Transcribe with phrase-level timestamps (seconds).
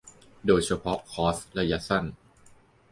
[0.45, 2.05] โดยเฉพาะคอร์สระยะสั้น